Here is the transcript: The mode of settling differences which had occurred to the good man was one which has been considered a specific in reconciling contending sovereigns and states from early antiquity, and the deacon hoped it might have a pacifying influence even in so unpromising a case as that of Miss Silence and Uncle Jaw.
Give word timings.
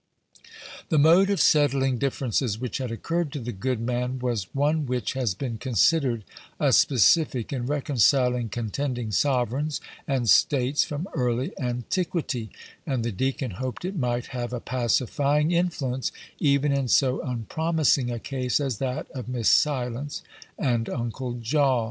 The 0.89 0.97
mode 0.97 1.29
of 1.29 1.39
settling 1.39 1.99
differences 1.99 2.57
which 2.57 2.79
had 2.79 2.89
occurred 2.91 3.31
to 3.33 3.39
the 3.39 3.51
good 3.51 3.79
man 3.79 4.17
was 4.17 4.47
one 4.51 4.87
which 4.87 5.13
has 5.13 5.35
been 5.35 5.59
considered 5.59 6.23
a 6.59 6.73
specific 6.73 7.53
in 7.53 7.67
reconciling 7.67 8.49
contending 8.49 9.11
sovereigns 9.11 9.79
and 10.07 10.27
states 10.27 10.83
from 10.83 11.07
early 11.13 11.51
antiquity, 11.59 12.49
and 12.83 13.03
the 13.05 13.11
deacon 13.11 13.51
hoped 13.51 13.85
it 13.85 13.95
might 13.95 14.25
have 14.33 14.53
a 14.53 14.59
pacifying 14.59 15.51
influence 15.51 16.11
even 16.39 16.71
in 16.71 16.87
so 16.87 17.21
unpromising 17.21 18.09
a 18.09 18.17
case 18.17 18.59
as 18.59 18.79
that 18.79 19.05
of 19.11 19.29
Miss 19.29 19.49
Silence 19.49 20.23
and 20.57 20.89
Uncle 20.89 21.33
Jaw. 21.33 21.79